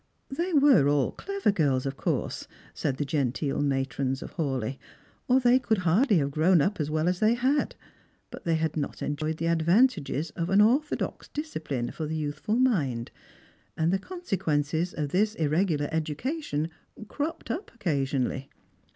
[0.31, 4.79] They were all clever girls, of course, said the genteel matrons of Hawleigh,
[5.27, 7.75] or they could hardly have grown up as well as they had;
[8.31, 13.11] but they had not enjoyed the advantages of the orthodox discipline for the youthful mind,
[13.77, 16.69] and the consequences of this irregular education
[17.07, 18.49] cropped up occasionally.